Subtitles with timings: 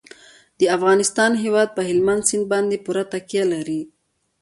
[0.59, 3.81] د افغانستان هیواد په هلمند سیند باندې پوره تکیه لري.